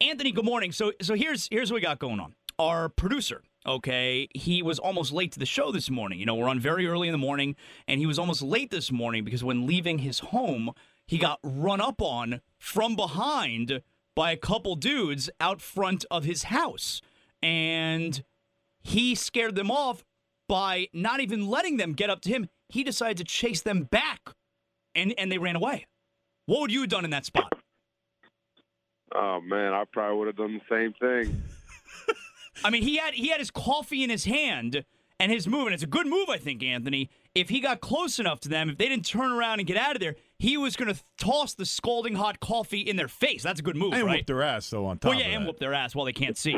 Anthony, 0.00 0.30
good 0.30 0.44
morning. 0.44 0.72
So 0.72 0.92
so 1.00 1.14
here's 1.14 1.48
here's 1.50 1.70
what 1.70 1.76
we 1.76 1.80
got 1.80 1.98
going 1.98 2.20
on. 2.20 2.34
Our 2.58 2.88
producer, 2.90 3.42
okay, 3.66 4.28
he 4.34 4.62
was 4.62 4.78
almost 4.78 5.12
late 5.12 5.32
to 5.32 5.38
the 5.38 5.46
show 5.46 5.72
this 5.72 5.88
morning. 5.88 6.18
You 6.18 6.26
know, 6.26 6.34
we're 6.34 6.48
on 6.48 6.60
very 6.60 6.86
early 6.86 7.08
in 7.08 7.12
the 7.12 7.18
morning, 7.18 7.56
and 7.88 7.98
he 7.98 8.06
was 8.06 8.18
almost 8.18 8.42
late 8.42 8.70
this 8.70 8.92
morning 8.92 9.24
because 9.24 9.42
when 9.42 9.66
leaving 9.66 9.98
his 9.98 10.18
home, 10.18 10.70
he 11.06 11.16
got 11.16 11.38
run 11.42 11.80
up 11.80 12.02
on 12.02 12.42
from 12.58 12.94
behind 12.94 13.80
by 14.14 14.32
a 14.32 14.36
couple 14.36 14.76
dudes 14.76 15.30
out 15.40 15.62
front 15.62 16.04
of 16.10 16.24
his 16.24 16.44
house. 16.44 17.00
And 17.42 18.22
he 18.82 19.14
scared 19.14 19.54
them 19.54 19.70
off 19.70 20.04
by 20.48 20.88
not 20.92 21.20
even 21.20 21.46
letting 21.46 21.76
them 21.78 21.92
get 21.92 22.10
up 22.10 22.20
to 22.22 22.30
him. 22.30 22.48
He 22.68 22.84
decided 22.84 23.18
to 23.18 23.24
chase 23.24 23.62
them 23.62 23.84
back 23.84 24.20
and, 24.94 25.14
and 25.16 25.30
they 25.30 25.38
ran 25.38 25.56
away. 25.56 25.86
What 26.46 26.60
would 26.60 26.72
you 26.72 26.80
have 26.80 26.90
done 26.90 27.04
in 27.04 27.10
that 27.10 27.26
spot? 27.26 27.55
Oh 29.14 29.40
man, 29.40 29.72
I 29.72 29.84
probably 29.92 30.18
would 30.18 30.26
have 30.26 30.36
done 30.36 30.60
the 30.68 30.74
same 30.74 30.92
thing. 30.94 31.42
I 32.64 32.70
mean, 32.70 32.82
he 32.82 32.96
had 32.96 33.14
he 33.14 33.28
had 33.28 33.38
his 33.40 33.50
coffee 33.50 34.02
in 34.02 34.10
his 34.10 34.24
hand 34.24 34.84
and 35.20 35.30
his 35.32 35.46
move, 35.48 35.66
and 35.66 35.74
it's 35.74 35.82
a 35.82 35.86
good 35.86 36.06
move, 36.06 36.28
I 36.28 36.38
think, 36.38 36.62
Anthony. 36.62 37.10
If 37.34 37.48
he 37.50 37.60
got 37.60 37.80
close 37.80 38.18
enough 38.18 38.40
to 38.40 38.48
them, 38.48 38.70
if 38.70 38.78
they 38.78 38.88
didn't 38.88 39.04
turn 39.06 39.30
around 39.30 39.58
and 39.60 39.66
get 39.68 39.76
out 39.76 39.94
of 39.94 40.00
there, 40.00 40.16
he 40.38 40.56
was 40.56 40.74
going 40.76 40.92
to 40.94 41.00
toss 41.18 41.52
the 41.54 41.66
scalding 41.66 42.14
hot 42.14 42.40
coffee 42.40 42.80
in 42.80 42.96
their 42.96 43.08
face. 43.08 43.42
That's 43.42 43.60
a 43.60 43.62
good 43.62 43.76
move, 43.76 43.92
And 43.92 44.04
right? 44.06 44.18
whoop 44.20 44.26
their 44.26 44.42
ass 44.42 44.70
though 44.70 44.86
on 44.86 44.98
top. 44.98 45.10
well, 45.10 45.18
yeah, 45.20 45.26
of 45.26 45.32
and 45.34 45.42
that. 45.42 45.46
whoop 45.48 45.58
their 45.58 45.74
ass 45.74 45.94
while 45.94 46.06
they 46.06 46.12
can't 46.14 46.36
see. 46.36 46.56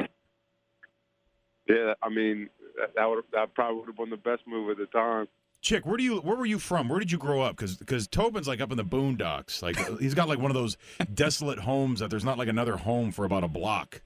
Yeah, 1.68 1.94
I 2.02 2.08
mean 2.08 2.48
that, 2.78 2.94
that 2.94 3.04
would 3.08 3.24
that 3.32 3.54
probably 3.54 3.80
would 3.80 3.86
have 3.88 3.96
been 3.96 4.10
the 4.10 4.16
best 4.16 4.42
move 4.46 4.70
at 4.70 4.78
the 4.78 4.86
time. 4.86 5.26
Chick, 5.60 5.84
where 5.86 5.96
do 5.96 6.04
you 6.04 6.18
where 6.20 6.36
were 6.36 6.46
you 6.46 6.58
from? 6.58 6.88
Where 6.88 7.00
did 7.00 7.10
you 7.10 7.18
grow 7.18 7.42
up? 7.42 7.56
Because 7.56 7.76
because 7.76 8.06
Tobin's 8.06 8.46
like 8.46 8.60
up 8.60 8.70
in 8.70 8.76
the 8.76 8.84
boondocks. 8.84 9.60
Like 9.62 9.76
he's 9.98 10.14
got 10.14 10.28
like 10.28 10.38
one 10.38 10.50
of 10.50 10.54
those 10.54 10.76
desolate 11.14 11.58
homes 11.58 12.00
that 12.00 12.10
there's 12.10 12.24
not 12.24 12.38
like 12.38 12.48
another 12.48 12.76
home 12.76 13.10
for 13.10 13.24
about 13.24 13.42
a 13.44 13.48
block. 13.48 14.02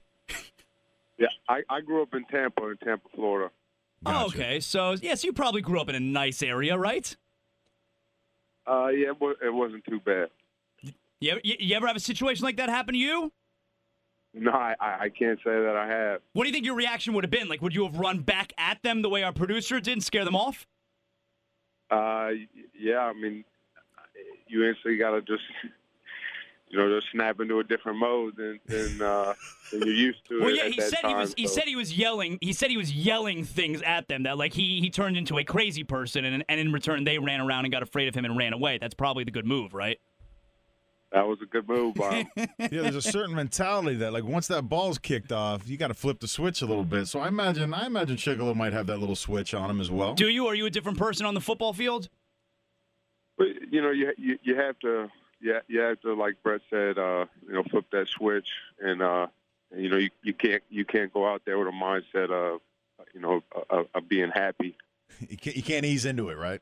Yeah, 1.19 1.27
I, 1.47 1.61
I 1.69 1.81
grew 1.81 2.01
up 2.01 2.13
in 2.13 2.25
Tampa, 2.25 2.69
in 2.69 2.77
Tampa, 2.77 3.07
Florida. 3.13 3.51
Oh, 4.05 4.25
okay, 4.25 4.59
so 4.59 4.95
yes, 5.01 5.23
you 5.23 5.31
probably 5.31 5.61
grew 5.61 5.79
up 5.79 5.87
in 5.89 5.95
a 5.95 5.99
nice 5.99 6.41
area, 6.41 6.77
right? 6.77 7.15
Uh, 8.67 8.87
yeah, 8.87 9.09
it, 9.09 9.21
wa- 9.21 9.33
it 9.41 9.53
wasn't 9.53 9.85
too 9.85 9.99
bad. 9.99 10.29
You, 11.19 11.39
you, 11.43 11.55
you 11.59 11.75
ever 11.75 11.87
have 11.87 11.95
a 11.95 12.01
situation 12.01 12.43
like 12.43 12.57
that 12.57 12.67
happen 12.69 12.93
to 12.93 12.99
you? 12.99 13.31
No, 14.33 14.51
I, 14.51 14.75
I 14.79 14.97
I 15.01 15.09
can't 15.09 15.37
say 15.37 15.51
that 15.51 15.75
I 15.75 15.87
have. 15.87 16.21
What 16.33 16.43
do 16.43 16.49
you 16.49 16.53
think 16.53 16.65
your 16.65 16.75
reaction 16.75 17.13
would 17.13 17.23
have 17.23 17.31
been? 17.31 17.47
Like, 17.47 17.61
would 17.61 17.75
you 17.75 17.83
have 17.85 17.97
run 17.97 18.21
back 18.21 18.51
at 18.57 18.81
them 18.81 19.03
the 19.03 19.09
way 19.09 19.21
our 19.21 19.31
producer 19.31 19.79
did 19.79 19.93
and 19.93 20.03
scare 20.03 20.25
them 20.25 20.35
off? 20.35 20.65
Uh, 21.89 22.31
yeah, 22.77 22.99
I 22.99 23.13
mean, 23.13 23.43
you 24.47 24.65
instantly 24.65 24.97
got 24.97 25.11
to 25.11 25.21
just, 25.21 25.43
you 26.69 26.77
know, 26.77 26.99
just 26.99 27.11
snap 27.11 27.39
into 27.39 27.59
a 27.59 27.63
different 27.63 27.99
mode 27.99 28.35
than 28.35 28.59
than, 28.65 29.01
uh, 29.01 29.33
than 29.71 29.81
you're 29.81 29.93
used 29.93 30.27
to. 30.29 30.41
Well, 30.41 30.49
yeah, 30.49 30.67
he 30.67 30.81
said 30.81 30.97
he 30.97 31.01
time, 31.01 31.17
was. 31.17 31.33
He 31.37 31.47
said 31.47 31.63
he 31.65 31.75
was 31.75 31.97
yelling. 31.97 32.39
He 32.41 32.53
said 32.53 32.69
he 32.69 32.77
was 32.77 32.91
yelling 32.91 33.43
things 33.43 33.81
at 33.83 34.07
them 34.07 34.23
that 34.23 34.37
like 34.37 34.53
he 34.53 34.79
he 34.79 34.89
turned 34.89 35.17
into 35.17 35.37
a 35.37 35.43
crazy 35.43 35.83
person, 35.83 36.25
and 36.25 36.43
and 36.49 36.59
in 36.59 36.71
return 36.71 37.03
they 37.03 37.19
ran 37.19 37.41
around 37.41 37.65
and 37.65 37.71
got 37.71 37.83
afraid 37.83 38.07
of 38.07 38.15
him 38.15 38.25
and 38.25 38.37
ran 38.37 38.53
away. 38.53 38.77
That's 38.79 38.95
probably 38.95 39.23
the 39.23 39.31
good 39.31 39.45
move, 39.45 39.73
right? 39.73 39.99
That 41.13 41.27
was 41.27 41.37
a 41.43 41.45
good 41.45 41.69
move, 41.69 41.93
Bob. 41.93 42.25
Yeah, 42.35 42.47
there's 42.57 42.95
a 42.95 43.01
certain 43.01 43.35
mentality 43.35 43.97
that 43.97 44.13
like 44.13 44.23
once 44.23 44.47
that 44.47 44.63
ball's 44.63 44.97
kicked 44.97 45.31
off, 45.31 45.67
you 45.69 45.77
got 45.77 45.89
to 45.89 45.93
flip 45.93 46.19
the 46.19 46.27
switch 46.27 46.63
a 46.63 46.65
little 46.65 46.83
bit. 46.83 47.07
So 47.07 47.19
I 47.19 47.27
imagine 47.27 47.71
I 47.71 47.85
imagine 47.85 48.17
Chickillo 48.17 48.55
might 48.55 48.73
have 48.73 48.87
that 48.87 48.97
little 48.97 49.15
switch 49.15 49.53
on 49.53 49.69
him 49.69 49.79
as 49.79 49.91
well. 49.91 50.15
Do 50.15 50.27
you? 50.27 50.47
Are 50.47 50.55
you 50.55 50.65
a 50.65 50.71
different 50.71 50.97
person 50.97 51.27
on 51.27 51.35
the 51.35 51.41
football 51.41 51.71
field? 51.71 52.09
But 53.37 53.47
you 53.69 53.81
know, 53.81 53.91
you 53.91 54.11
you, 54.17 54.39
you 54.41 54.55
have 54.55 54.79
to, 54.79 55.07
yeah, 55.39 55.59
you 55.67 55.81
have 55.81 56.01
to, 56.01 56.15
like 56.15 56.41
Brett 56.41 56.61
said, 56.71 56.97
uh, 56.97 57.25
you 57.47 57.53
know, 57.53 57.63
flip 57.69 57.85
that 57.91 58.07
switch, 58.07 58.47
and 58.79 59.03
uh, 59.03 59.27
you 59.75 59.89
know, 59.89 59.97
you, 59.97 60.09
you 60.23 60.33
can't 60.33 60.63
you 60.71 60.83
can't 60.83 61.13
go 61.13 61.27
out 61.27 61.43
there 61.45 61.59
with 61.59 61.67
a 61.67 61.71
mindset 61.71 62.31
of, 62.31 62.61
you 63.13 63.21
know, 63.21 63.43
of, 63.69 63.85
of 63.93 64.09
being 64.09 64.31
happy. 64.33 64.75
You 65.29 65.37
can't, 65.37 65.55
you 65.55 65.61
can't 65.61 65.85
ease 65.85 66.05
into 66.05 66.29
it, 66.29 66.37
right? 66.39 66.59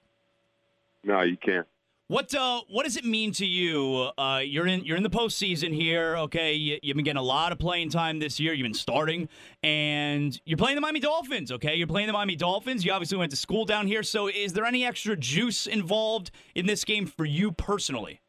No, 1.06 1.22
you 1.22 1.38
can't. 1.38 1.66
What 2.12 2.36
uh, 2.36 2.60
what 2.68 2.84
does 2.84 2.98
it 2.98 3.06
mean 3.06 3.32
to 3.36 3.46
you? 3.46 4.10
Uh, 4.18 4.42
you're 4.44 4.68
in 4.68 4.84
you're 4.84 4.98
in 4.98 5.04
the 5.04 5.10
postseason 5.10 5.74
here. 5.74 6.18
Okay, 6.18 6.56
you, 6.56 6.78
you've 6.84 6.98
been 6.98 7.06
getting 7.06 7.22
a 7.22 7.24
lot 7.24 7.54
of 7.54 7.58
playing 7.58 7.90
time 7.90 8.20
this 8.20 8.38
year. 8.38 8.52
You've 8.52 8.66
been 8.66 8.74
starting, 8.74 9.30
and 9.64 10.38
you're 10.44 10.58
playing 10.58 10.76
the 10.76 10.82
Miami 10.82 11.00
Dolphins. 11.00 11.54
Okay, 11.54 11.76
you're 11.76 11.88
playing 11.88 12.08
the 12.08 12.14
Miami 12.14 12.36
Dolphins. 12.36 12.84
You 12.84 12.92
obviously 12.92 13.18
went 13.18 13.32
to 13.32 13.38
school 13.38 13.64
down 13.64 13.88
here. 13.88 14.04
So, 14.04 14.28
is 14.28 14.52
there 14.52 14.66
any 14.66 14.84
extra 14.84 15.16
juice 15.16 15.68
involved 15.68 16.32
in 16.54 16.66
this 16.66 16.84
game 16.84 17.06
for 17.06 17.24
you 17.24 17.54
personally? 17.54 18.20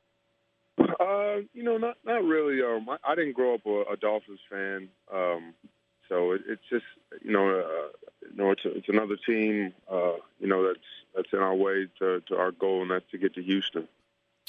Uh, 0.79 1.39
you 1.53 1.65
know, 1.65 1.77
not 1.77 1.97
not 2.05 2.23
really. 2.23 2.63
Um, 2.63 2.89
I, 2.89 2.99
I 3.05 3.17
didn't 3.17 3.33
grow 3.33 3.55
up 3.55 3.67
a, 3.67 3.95
a 3.95 3.97
Dolphins 3.97 4.39
fan, 4.49 4.91
um, 5.13 5.55
so 6.13 6.33
it, 6.33 6.43
it's 6.47 6.63
just 6.69 6.85
you 7.25 7.33
know, 7.33 7.49
uh, 7.49 8.07
you 8.21 8.37
know, 8.37 8.51
it's 8.51 8.65
a, 8.65 8.77
it's 8.77 8.89
another 8.89 9.17
team. 9.27 9.73
Uh, 9.91 10.17
you 10.39 10.47
know, 10.47 10.67
that's 10.67 10.79
that's 11.17 11.29
in 11.33 11.39
our 11.39 11.55
way 11.55 11.87
to, 12.01 12.21
to 12.29 12.37
our 12.37 12.53
goal, 12.53 12.83
and 12.83 12.91
that's 12.91 13.11
to 13.13 13.19
get 13.19 13.35
to 13.35 13.43
Houston. 13.43 13.89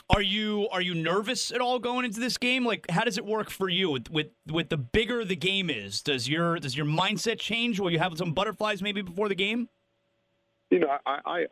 Are 0.09 0.21
you 0.21 0.67
are 0.71 0.81
you 0.81 0.93
nervous 0.93 1.51
at 1.51 1.61
all 1.61 1.79
going 1.79 2.03
into 2.03 2.19
this 2.19 2.37
game? 2.37 2.65
Like, 2.65 2.91
how 2.91 3.05
does 3.05 3.17
it 3.17 3.25
work 3.25 3.49
for 3.49 3.69
you 3.69 3.89
with 3.89 4.11
with, 4.11 4.27
with 4.51 4.69
the 4.69 4.77
bigger 4.77 5.23
the 5.23 5.37
game 5.37 5.69
is? 5.69 6.01
Does 6.01 6.27
your 6.27 6.59
does 6.59 6.75
your 6.75 6.85
mindset 6.85 7.39
change? 7.39 7.79
Will 7.79 7.91
you 7.91 7.99
have 7.99 8.17
some 8.17 8.33
butterflies 8.33 8.81
maybe 8.81 9.01
before 9.01 9.29
the 9.29 9.35
game? 9.35 9.69
You 10.69 10.79
know, 10.79 10.97
I 11.05 11.19
I 11.25 11.45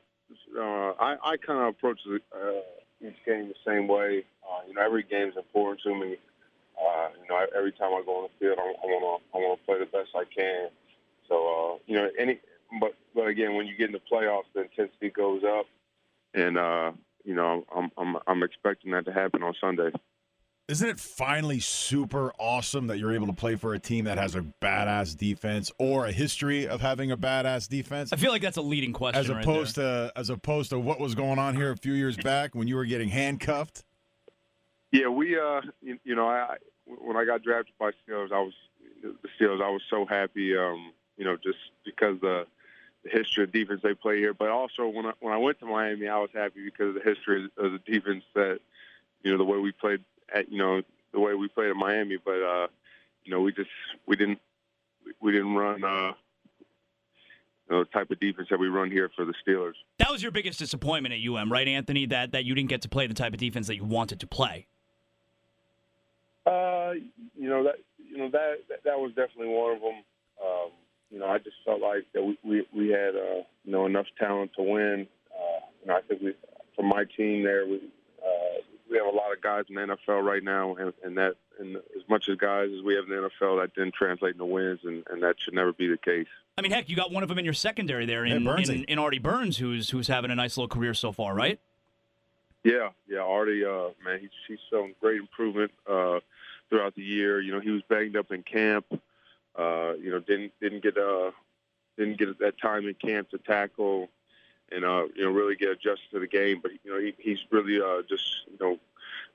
uh, 0.57 0.93
I, 0.99 1.15
I 1.23 1.37
kind 1.37 1.59
of 1.59 1.67
approach 1.69 1.99
the, 2.05 2.19
uh, 2.35 3.07
each 3.07 3.15
game 3.25 3.47
the 3.47 3.55
same 3.65 3.87
way. 3.87 4.25
Uh, 4.43 4.67
you 4.67 4.73
know, 4.73 4.81
every 4.81 5.03
game's 5.03 5.37
important 5.37 5.79
to 5.83 5.95
me. 5.95 6.17
Uh, 6.81 7.09
you 7.21 7.27
know, 7.29 7.45
every 7.55 7.71
time 7.71 7.93
I 7.93 8.01
go 8.05 8.23
on 8.23 8.29
the 8.29 8.39
field, 8.39 8.57
I 8.59 8.63
want 8.63 9.21
to 9.21 9.37
I 9.37 9.41
want 9.41 9.59
to 9.59 9.65
play 9.65 9.79
the 9.79 9.85
best 9.85 10.09
I 10.15 10.23
can. 10.25 10.69
So 11.27 11.35
uh, 11.35 11.77
you 11.91 11.97
know, 11.97 12.09
any 12.17 12.39
but 12.79 12.93
but 13.13 13.27
again, 13.27 13.55
when 13.55 13.67
you 13.67 13.75
get 13.75 13.87
in 13.87 13.91
the 13.91 13.99
playoffs, 13.99 14.43
the 14.55 14.61
intensity 14.61 15.09
goes 15.09 15.41
up, 15.43 15.65
and 16.33 16.57
uh, 16.57 16.93
you 17.25 17.35
know, 17.35 17.65
I'm 17.75 17.91
I'm 17.97 18.15
I'm 18.27 18.43
expecting 18.43 18.91
that 18.91 19.03
to 19.05 19.11
happen 19.11 19.43
on 19.43 19.53
Sunday. 19.59 19.91
Isn't 20.69 20.87
it 20.87 21.01
finally 21.01 21.59
super 21.59 22.31
awesome 22.39 22.87
that 22.87 22.97
you're 22.97 23.13
able 23.13 23.27
to 23.27 23.33
play 23.33 23.57
for 23.57 23.73
a 23.73 23.79
team 23.79 24.05
that 24.05 24.17
has 24.17 24.35
a 24.35 24.45
badass 24.61 25.17
defense 25.17 25.69
or 25.79 26.05
a 26.05 26.13
history 26.13 26.65
of 26.65 26.79
having 26.79 27.11
a 27.11 27.17
badass 27.17 27.67
defense? 27.67 28.13
I 28.13 28.15
feel 28.15 28.31
like 28.31 28.41
that's 28.41 28.55
a 28.55 28.61
leading 28.61 28.93
question. 28.93 29.19
As 29.19 29.27
right 29.27 29.43
opposed 29.43 29.75
there. 29.75 30.07
to 30.07 30.17
as 30.17 30.29
opposed 30.29 30.69
to 30.69 30.79
what 30.79 30.97
was 31.01 31.13
going 31.13 31.39
on 31.39 31.57
here 31.57 31.71
a 31.71 31.77
few 31.77 31.91
years 31.91 32.15
back 32.15 32.55
when 32.55 32.69
you 32.69 32.77
were 32.77 32.85
getting 32.85 33.09
handcuffed. 33.09 33.83
Yeah, 34.93 35.09
we 35.09 35.37
uh, 35.37 35.59
you, 35.81 35.99
you 36.05 36.15
know, 36.15 36.29
I 36.29 36.55
when 36.85 37.17
I 37.17 37.25
got 37.25 37.43
drafted 37.43 37.73
by 37.77 37.91
Steelers, 38.07 38.31
I 38.31 38.39
was 38.39 38.53
the 39.03 39.27
Steelers. 39.37 39.61
I 39.61 39.69
was 39.69 39.81
so 39.89 40.05
happy, 40.05 40.55
um, 40.55 40.93
you 41.17 41.25
know, 41.25 41.37
just 41.37 41.59
because 41.85 42.19
the 42.21 42.45
the 43.03 43.09
history 43.09 43.43
of 43.43 43.51
defense 43.51 43.81
they 43.81 43.95
play 43.95 44.19
here, 44.19 44.33
but 44.33 44.49
also 44.49 44.87
when 44.87 45.05
I 45.07 45.13
when 45.19 45.33
I 45.33 45.37
went 45.37 45.59
to 45.59 45.65
Miami, 45.65 46.07
I 46.07 46.19
was 46.19 46.29
happy 46.33 46.63
because 46.63 46.89
of 46.89 46.95
the 46.95 47.09
history 47.09 47.49
of 47.57 47.71
the 47.71 47.79
defense 47.79 48.23
that 48.35 48.59
you 49.23 49.31
know 49.31 49.37
the 49.37 49.43
way 49.43 49.57
we 49.57 49.71
played 49.71 50.03
at 50.33 50.51
you 50.51 50.57
know 50.57 50.81
the 51.13 51.19
way 51.19 51.33
we 51.33 51.47
played 51.47 51.69
at 51.69 51.75
Miami. 51.75 52.17
But 52.23 52.41
uh, 52.41 52.67
you 53.23 53.31
know, 53.31 53.41
we 53.41 53.51
just 53.53 53.69
we 54.05 54.15
didn't 54.15 54.39
we 55.19 55.31
didn't 55.31 55.55
run 55.55 55.83
uh, 55.83 56.13
you 57.69 57.75
know, 57.75 57.83
the 57.83 57.89
type 57.89 58.11
of 58.11 58.19
defense 58.19 58.47
that 58.49 58.59
we 58.59 58.67
run 58.67 58.91
here 58.91 59.09
for 59.15 59.25
the 59.25 59.33
Steelers. 59.45 59.73
that 59.99 60.11
was 60.11 60.21
your 60.21 60.31
biggest 60.31 60.59
disappointment 60.59 61.13
at 61.13 61.19
UM, 61.21 61.51
right, 61.51 61.67
Anthony? 61.67 62.05
That 62.05 62.31
that 62.31 62.45
you 62.45 62.55
didn't 62.55 62.69
get 62.69 62.81
to 62.83 62.89
play 62.89 63.07
the 63.07 63.13
type 63.13 63.33
of 63.33 63.39
defense 63.39 63.67
that 63.67 63.75
you 63.75 63.83
wanted 63.83 64.19
to 64.19 64.27
play. 64.27 64.67
Uh, 66.45 66.93
you 67.37 67.49
know 67.49 67.63
that 67.63 67.75
you 67.97 68.17
know 68.17 68.29
that 68.29 68.59
that, 68.69 68.83
that 68.83 68.99
was 68.99 69.11
definitely 69.15 69.53
one 69.53 69.75
of 69.75 69.81
them. 69.81 70.03
Um, 70.43 70.71
you 71.11 71.19
know, 71.19 71.27
I 71.27 71.37
just 71.37 71.57
felt 71.65 71.81
like 71.81 72.05
that 72.13 72.23
we 72.23 72.37
we, 72.43 72.65
we 72.73 72.89
had 72.89 73.15
uh, 73.15 73.43
you 73.65 73.71
know 73.71 73.85
enough 73.85 74.07
talent 74.17 74.51
to 74.55 74.63
win. 74.63 75.07
Uh, 75.31 75.59
you 75.81 75.87
know, 75.87 75.95
I 75.97 76.01
think 76.01 76.21
we 76.21 76.33
for 76.75 76.83
my 76.83 77.03
team 77.17 77.43
there 77.43 77.65
we 77.65 77.77
uh, 78.25 78.61
we 78.89 78.97
have 78.97 79.05
a 79.07 79.15
lot 79.15 79.33
of 79.33 79.41
guys 79.41 79.65
in 79.69 79.75
the 79.75 79.81
NFL 79.81 80.23
right 80.23 80.43
now, 80.43 80.75
and, 80.75 80.93
and 81.03 81.17
that 81.17 81.35
and 81.59 81.75
as 81.75 82.07
much 82.09 82.29
as 82.29 82.37
guys 82.37 82.69
as 82.75 82.83
we 82.83 82.95
have 82.95 83.05
in 83.05 83.09
the 83.09 83.29
NFL, 83.41 83.61
that 83.61 83.73
didn't 83.75 83.93
translate 83.93 84.33
into 84.33 84.45
wins, 84.45 84.79
and, 84.83 85.03
and 85.09 85.21
that 85.23 85.35
should 85.39 85.53
never 85.53 85.73
be 85.73 85.87
the 85.87 85.97
case. 85.97 86.27
I 86.57 86.61
mean, 86.61 86.71
heck, 86.71 86.89
you 86.89 86.95
got 86.95 87.11
one 87.11 87.23
of 87.23 87.29
them 87.29 87.39
in 87.39 87.45
your 87.45 87.53
secondary 87.53 88.05
there 88.05 88.25
Yeah, 88.25 88.35
in, 88.35 88.43
Burnsy. 88.43 88.75
in, 88.75 88.83
in 88.85 88.99
Artie 88.99 89.19
Burns, 89.19 89.57
who's 89.57 89.89
who's 89.89 90.07
having 90.07 90.31
a 90.31 90.35
nice 90.35 90.57
little 90.57 90.67
career 90.67 90.93
so 90.93 91.11
far, 91.11 91.33
right? 91.33 91.59
Yeah, 92.63 92.89
yeah, 93.07 93.19
Artie, 93.19 93.65
uh, 93.65 93.89
man, 94.05 94.19
he's 94.19 94.29
he's 94.47 94.59
shown 94.69 94.93
great 95.01 95.19
improvement 95.19 95.71
uh, 95.89 96.19
throughout 96.69 96.95
the 96.95 97.01
year. 97.01 97.41
You 97.41 97.53
know, 97.53 97.59
he 97.59 97.71
was 97.71 97.81
banged 97.89 98.15
up 98.15 98.31
in 98.31 98.43
camp. 98.43 98.85
Uh, 99.57 99.93
you 100.01 100.11
know, 100.11 100.19
didn't 100.19 100.53
didn't 100.61 100.83
get 100.83 100.97
uh 100.97 101.31
didn't 101.97 102.17
get 102.17 102.39
that 102.39 102.59
time 102.59 102.87
in 102.87 102.93
camp 102.95 103.29
to 103.29 103.37
tackle 103.37 104.09
and 104.71 104.85
uh, 104.85 105.03
you 105.15 105.23
know 105.23 105.31
really 105.31 105.55
get 105.55 105.69
adjusted 105.69 106.09
to 106.11 106.19
the 106.19 106.27
game. 106.27 106.59
But 106.61 106.71
you 106.83 106.91
know, 106.91 106.99
he, 106.99 107.13
he's 107.17 107.39
really 107.51 107.79
uh, 107.81 108.01
just 108.07 108.23
you 108.49 108.57
know 108.59 108.79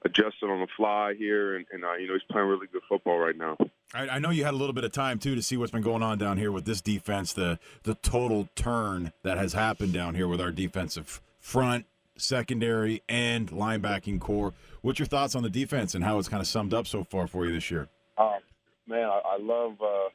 adjusted 0.05 0.49
on 0.49 0.61
the 0.61 0.67
fly 0.77 1.15
here, 1.15 1.57
and, 1.57 1.67
and 1.73 1.85
uh, 1.85 1.95
you 1.95 2.07
know 2.07 2.15
he's 2.15 2.23
playing 2.31 2.49
really 2.49 2.67
good 2.67 2.83
football 2.89 3.19
right 3.19 3.37
now. 3.37 3.57
I, 3.95 4.09
I 4.09 4.19
know 4.19 4.31
you 4.31 4.45
had 4.45 4.55
a 4.55 4.57
little 4.57 4.73
bit 4.73 4.85
of 4.85 4.93
time 4.93 5.19
too 5.19 5.35
to 5.35 5.43
see 5.43 5.57
what's 5.57 5.73
been 5.73 5.83
going 5.83 6.03
on 6.03 6.19
down 6.19 6.39
here 6.39 6.51
with 6.51 6.65
this 6.65 6.81
defense, 6.81 7.33
the 7.33 7.59
the 7.83 7.95
total 7.97 8.49
turn 8.57 9.13
that 9.23 9.39
has 9.39 9.53
happened 9.53 9.93
down 9.93 10.15
here 10.15 10.29
with 10.29 10.41
our 10.41 10.51
defensive 10.51 11.21
front, 11.39 11.87
secondary, 12.17 13.03
and 13.09 13.51
linebacking 13.51 14.21
core. 14.21 14.55
What's 14.83 14.99
your 14.99 15.07
thoughts 15.07 15.35
on 15.35 15.43
the 15.43 15.51
defense 15.51 15.95
and 15.95 16.05
how 16.05 16.19
it's 16.19 16.29
kind 16.29 16.41
of 16.41 16.47
summed 16.47 16.75
up 16.75 16.87
so 16.87 17.05
far 17.05 17.27
for 17.27 17.47
you 17.47 17.53
this 17.53 17.71
year? 17.71 17.89
Man, 18.89 19.05
I, 19.05 19.21
I 19.25 19.39
love 19.41 19.81
uh, 19.83 20.09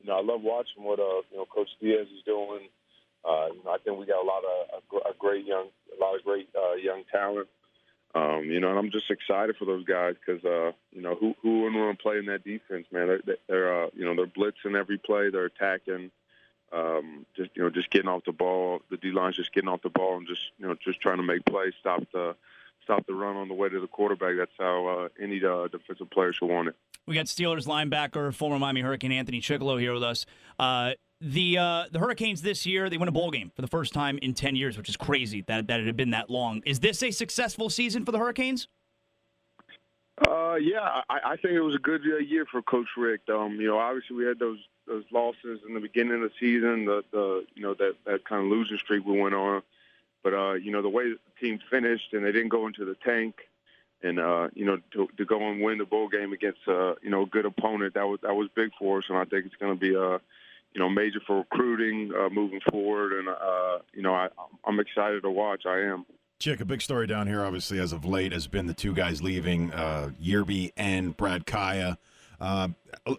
you 0.00 0.06
know 0.06 0.18
I 0.18 0.22
love 0.22 0.42
watching 0.42 0.82
what 0.82 0.98
uh, 0.98 1.22
you 1.30 1.36
know 1.36 1.46
Coach 1.46 1.68
Diaz 1.80 2.06
is 2.14 2.22
doing. 2.24 2.68
Uh, 3.24 3.46
you 3.54 3.62
know, 3.64 3.70
I 3.70 3.78
think 3.78 3.98
we 3.98 4.06
got 4.06 4.22
a 4.22 4.26
lot 4.26 4.42
of 4.42 4.82
a, 4.92 5.10
a 5.10 5.14
great 5.18 5.46
young, 5.46 5.68
a 5.96 6.00
lot 6.00 6.16
of 6.16 6.24
great 6.24 6.48
uh, 6.56 6.74
young 6.74 7.04
talent. 7.12 7.48
Um, 8.14 8.44
you 8.44 8.60
know, 8.60 8.68
and 8.68 8.78
I'm 8.78 8.90
just 8.90 9.10
excited 9.10 9.56
for 9.56 9.64
those 9.64 9.84
guys 9.84 10.16
because 10.16 10.44
uh, 10.44 10.72
you 10.90 11.00
know 11.00 11.14
who 11.14 11.34
who 11.40 11.62
wouldn't 11.62 11.80
want 11.80 11.98
to 11.98 12.02
play 12.02 12.18
in 12.18 12.26
that 12.26 12.44
defense, 12.44 12.86
man. 12.92 13.06
They're, 13.06 13.38
they're 13.48 13.84
uh, 13.84 13.88
you 13.94 14.04
know 14.04 14.14
they're 14.14 14.26
blitzing 14.26 14.76
every 14.76 14.98
play, 14.98 15.30
they're 15.30 15.46
attacking, 15.46 16.10
um, 16.72 17.24
just 17.36 17.50
you 17.54 17.62
know 17.62 17.70
just 17.70 17.90
getting 17.90 18.08
off 18.08 18.24
the 18.26 18.32
ball. 18.32 18.82
The 18.90 18.98
D 18.98 19.12
line's 19.12 19.36
just 19.36 19.54
getting 19.54 19.68
off 19.68 19.82
the 19.82 19.88
ball 19.88 20.18
and 20.18 20.26
just 20.26 20.42
you 20.58 20.66
know 20.66 20.76
just 20.84 21.00
trying 21.00 21.18
to 21.18 21.22
make 21.22 21.44
plays, 21.46 21.72
stop 21.80 22.02
the 22.12 22.36
stop 22.84 23.06
the 23.06 23.14
run 23.14 23.36
on 23.36 23.48
the 23.48 23.54
way 23.54 23.70
to 23.70 23.80
the 23.80 23.86
quarterback. 23.86 24.36
That's 24.36 24.52
how 24.58 24.86
uh, 24.86 25.08
any 25.18 25.42
uh, 25.42 25.68
defensive 25.68 26.10
player 26.10 26.32
should 26.32 26.50
want 26.50 26.68
it. 26.68 26.76
We 27.06 27.14
got 27.14 27.26
Steelers 27.26 27.66
linebacker, 27.66 28.32
former 28.32 28.58
Miami 28.58 28.80
Hurricane 28.80 29.12
Anthony 29.12 29.40
Chickillo 29.40 29.78
here 29.80 29.92
with 29.92 30.04
us. 30.04 30.24
Uh, 30.58 30.92
the 31.20 31.58
uh, 31.58 31.84
the 31.90 31.98
Hurricanes 31.98 32.42
this 32.42 32.66
year 32.66 32.90
they 32.90 32.98
win 32.98 33.08
a 33.08 33.12
bowl 33.12 33.30
game 33.30 33.50
for 33.54 33.62
the 33.62 33.68
first 33.68 33.92
time 33.92 34.18
in 34.22 34.34
ten 34.34 34.54
years, 34.56 34.76
which 34.76 34.88
is 34.88 34.96
crazy 34.96 35.42
that 35.42 35.66
that 35.66 35.80
it 35.80 35.86
had 35.86 35.96
been 35.96 36.10
that 36.10 36.30
long. 36.30 36.62
Is 36.64 36.80
this 36.80 37.02
a 37.02 37.10
successful 37.10 37.70
season 37.70 38.04
for 38.04 38.12
the 38.12 38.18
Hurricanes? 38.18 38.68
Uh, 40.28 40.54
yeah, 40.54 41.00
I, 41.08 41.20
I 41.24 41.36
think 41.36 41.54
it 41.54 41.60
was 41.60 41.74
a 41.74 41.80
good 41.80 42.02
uh, 42.06 42.18
year 42.18 42.44
for 42.50 42.62
Coach 42.62 42.88
Richt. 42.96 43.28
Um, 43.30 43.60
you 43.60 43.66
know, 43.66 43.78
obviously 43.78 44.16
we 44.16 44.24
had 44.24 44.38
those 44.38 44.58
those 44.86 45.04
losses 45.12 45.60
in 45.66 45.74
the 45.74 45.80
beginning 45.80 46.14
of 46.14 46.20
the 46.20 46.30
season, 46.38 46.84
the 46.84 47.02
the 47.10 47.44
you 47.54 47.62
know 47.62 47.74
that 47.74 47.94
that 48.04 48.24
kind 48.24 48.42
of 48.44 48.48
losing 48.48 48.78
streak 48.78 49.04
we 49.04 49.20
went 49.20 49.34
on. 49.34 49.62
But 50.22 50.34
uh, 50.34 50.52
you 50.54 50.70
know 50.70 50.82
the 50.82 50.88
way 50.88 51.10
the 51.10 51.18
team 51.40 51.58
finished 51.70 52.12
and 52.12 52.24
they 52.24 52.32
didn't 52.32 52.50
go 52.50 52.66
into 52.66 52.84
the 52.84 52.96
tank, 53.04 53.48
and 54.02 54.18
uh, 54.18 54.48
you 54.54 54.64
know 54.64 54.78
to, 54.92 55.08
to 55.16 55.24
go 55.24 55.40
and 55.50 55.62
win 55.62 55.78
the 55.78 55.84
bowl 55.84 56.08
game 56.08 56.32
against 56.32 56.60
uh, 56.66 56.94
you 57.02 57.10
know 57.10 57.22
a 57.22 57.26
good 57.26 57.46
opponent 57.46 57.94
that 57.94 58.06
was 58.06 58.20
that 58.22 58.34
was 58.34 58.48
big 58.54 58.70
for 58.78 58.98
us, 58.98 59.04
and 59.08 59.18
I 59.18 59.24
think 59.24 59.46
it's 59.46 59.56
going 59.56 59.74
to 59.74 59.80
be 59.80 59.94
a 59.94 60.20
you 60.74 60.80
know 60.80 60.88
major 60.88 61.20
for 61.26 61.38
recruiting 61.38 62.12
uh, 62.14 62.28
moving 62.30 62.60
forward, 62.70 63.12
and 63.12 63.28
uh, 63.28 63.78
you 63.92 64.02
know 64.02 64.14
I, 64.14 64.28
I'm 64.64 64.80
excited 64.80 65.22
to 65.22 65.30
watch. 65.30 65.66
I 65.66 65.80
am. 65.80 66.06
Chick, 66.38 66.60
a 66.60 66.64
big 66.64 66.82
story 66.82 67.06
down 67.06 67.28
here, 67.28 67.44
obviously, 67.44 67.78
as 67.78 67.92
of 67.92 68.04
late, 68.04 68.32
has 68.32 68.48
been 68.48 68.66
the 68.66 68.74
two 68.74 68.92
guys 68.92 69.22
leaving, 69.22 69.72
uh, 69.72 70.10
Yearby 70.20 70.72
and 70.76 71.16
Brad 71.16 71.46
Kaaya. 71.46 71.98
Uh, 72.40 72.68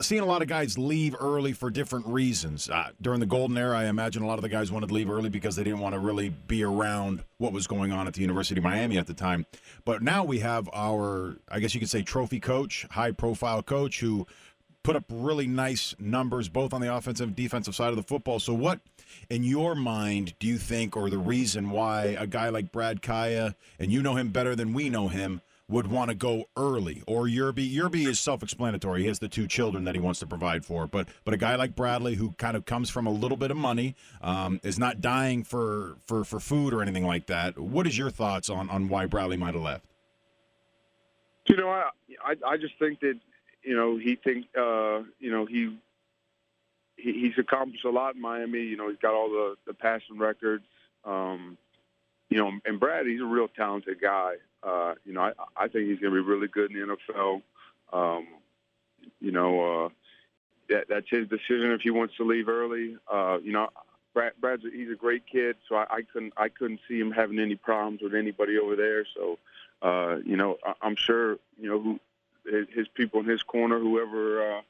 seeing 0.01 0.21
a 0.21 0.25
lot 0.25 0.41
of 0.41 0.47
guys 0.47 0.77
leave 0.77 1.15
early 1.19 1.51
for 1.51 1.69
different 1.69 2.07
reasons. 2.07 2.69
Uh, 2.69 2.89
during 3.01 3.19
the 3.19 3.25
golden 3.25 3.57
era, 3.57 3.77
I 3.77 3.85
imagine 3.85 4.24
a 4.24 4.27
lot 4.27 4.38
of 4.38 4.41
the 4.41 4.50
guys 4.50 4.71
wanted 4.71 4.88
to 4.88 4.94
leave 4.94 5.09
early 5.09 5.30
because 5.30 5.56
they 5.56 5.63
didn't 5.63 5.80
want 5.80 5.94
to 5.94 6.00
really 6.00 6.30
be 6.30 6.63
around 6.63 7.24
what 7.38 7.51
was 7.51 7.68
going 7.68 7.91
on 7.91 8.07
at 8.07 8.13
the 8.13 8.21
University 8.21 8.59
of 8.59 8.63
Miami 8.63 8.97
at 8.97 9.07
the 9.07 9.13
time. 9.13 9.45
But 9.83 10.01
now 10.01 10.24
we 10.24 10.39
have 10.39 10.69
our, 10.74 11.38
I 11.50 11.59
guess 11.59 11.74
you 11.74 11.80
could 11.80 11.89
say, 11.89 12.01
trophy 12.01 12.39
coach, 12.39 12.88
high 12.91 13.12
profile 13.12 13.62
coach 13.62 14.00
who 14.00 14.25
put 14.83 14.95
up 14.95 15.06
really 15.09 15.47
nice 15.47 15.95
numbers 16.00 16.50
both 16.50 16.74
on 16.74 16.81
the 16.81 16.94
offensive 16.94 17.30
and 17.30 17.35
defensive 17.35 17.75
side 17.75 17.89
of 17.89 17.95
the 17.95 18.03
football. 18.03 18.39
So, 18.39 18.53
what 18.53 18.80
in 19.30 19.44
your 19.44 19.75
mind 19.75 20.33
do 20.39 20.47
you 20.47 20.57
think, 20.57 20.95
or 20.95 21.09
the 21.09 21.18
reason 21.18 21.71
why 21.71 22.15
a 22.19 22.27
guy 22.27 22.50
like 22.50 22.71
Brad 22.71 23.01
Kaaya, 23.01 23.56
and 23.80 23.91
you 23.91 24.01
know 24.01 24.15
him 24.15 24.30
better 24.30 24.56
than 24.56 24.74
we 24.74 24.89
know 24.89 25.07
him, 25.07 25.41
would 25.74 25.88
want 25.88 26.10
to 26.10 26.16
go 26.16 26.46
early? 26.56 27.04
Or 27.08 27.24
Yearby, 27.24 27.74
Yearby 27.74 28.08
is 28.08 28.20
self-explanatory. 28.20 29.02
He 29.02 29.08
has 29.08 29.20
the 29.20 29.28
two 29.28 29.48
children 29.48 29.84
that 29.86 29.96
he 29.96 30.02
wants 30.02 30.20
to 30.20 30.28
provide 30.28 30.64
for. 30.64 30.88
But 30.88 31.10
but 31.25 31.34
a 31.34 31.38
guy 31.38 31.56
like 31.56 31.75
Bradley, 31.75 32.16
who 32.16 32.31
kind 32.34 32.56
of 32.56 32.66
comes 32.66 32.90
from 32.90 33.08
a 33.08 33.12
little 33.12 33.38
bit 33.38 33.50
of 33.50 33.58
money, 33.58 33.96
um, 34.22 34.60
is 34.64 34.78
not 34.78 35.02
dying 35.02 35.44
for, 35.44 35.98
for 36.06 36.24
for 36.24 36.40
food 36.40 36.74
or 36.74 36.81
anything 36.81 37.06
like 37.06 37.25
that. 37.28 37.58
What 37.58 37.88
is 37.88 37.98
your 37.98 38.12
thoughts 38.12 38.50
on 38.50 38.70
on 38.70 38.88
why 38.88 39.08
Bradley 39.08 39.38
might 39.38 39.56
have 39.56 39.64
left? 39.64 39.86
You 41.48 41.58
know, 41.58 41.70
I 41.70 41.90
I, 42.24 42.36
I 42.46 42.58
just 42.58 42.76
think 42.80 43.00
that 43.02 43.19
you 43.64 43.76
know 43.76 43.98
he 43.98 44.16
think 44.24 44.46
uh, 44.56 45.02
you 45.19 45.31
know 45.31 45.46
he 45.46 45.76
he, 46.98 47.14
he's 47.14 47.38
accomplished 47.38 47.84
a 47.84 47.90
lot 47.90 48.16
in 48.16 48.22
Miami. 48.22 48.60
You 48.60 48.78
know, 48.78 48.90
he's 48.90 49.00
got 49.00 49.14
all 49.14 49.30
the 49.30 49.56
the 49.66 49.74
passing 49.74 50.19
records. 50.19 50.64
Um, 51.04 51.58
you 52.30 52.38
know, 52.38 52.52
and 52.66 52.80
Brad, 52.80 53.06
he's 53.06 53.22
a 53.22 53.26
real 53.26 53.48
talented 53.48 54.00
guy. 54.00 54.36
Uh, 54.65 54.95
you 55.06 55.13
know, 55.13 55.21
I, 55.21 55.31
I 55.57 55.68
think 55.68 55.89
he's 55.89 56.00
going 56.00 56.13
to 56.13 56.21
be 56.21 56.27
really 56.27 56.48
good 56.48 56.71
in 56.71 56.80
the 56.80 56.98
NFL. 57.13 57.42
Um, 57.92 58.27
you 59.19 59.31
know, 59.31 59.86
uh, 59.86 59.89
that, 60.69 60.86
that's 60.89 61.10
his 61.10 61.27
decision 61.27 61.71
if 61.71 61.81
he 61.81 61.89
wants 61.89 62.15
to 62.18 62.24
leave 62.24 62.48
early. 62.48 62.98
Uh, 63.12 63.39
you 63.44 63.51
know, 63.51 63.69
Brad, 64.13 64.33
Brad's 64.39 64.63
a, 64.65 64.69
he's 64.69 64.92
a 64.92 64.95
great 64.95 65.25
kid, 65.25 65.57
so 65.68 65.75
I, 65.75 65.86
I 65.89 66.01
couldn't 66.01 66.33
I 66.38 66.50
couldn't 66.50 66.80
see 66.88 67.00
him 67.00 67.12
having 67.12 67.39
any 67.39 67.56
problems 67.56 68.01
with 68.01 68.13
anybody 68.13 68.57
over 68.57 68.75
there. 68.75 69.06
So, 69.15 69.39
uh, 69.81 70.18
you 70.24 70.38
know, 70.38 70.57
I, 70.66 70.74
I'm 70.81 70.95
sure 70.95 71.38
you 71.59 71.69
know 71.69 71.80
who 71.80 72.00
his, 72.45 72.68
his 72.74 72.88
people 72.88 73.19
in 73.21 73.25
his 73.25 73.44
corner, 73.44 73.80
whoever. 73.80 74.57
Uh, 74.57 74.62